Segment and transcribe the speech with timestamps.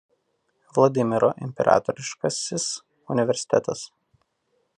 [0.77, 2.67] Vladimiro imperatoriškasis
[3.17, 3.89] universitetas.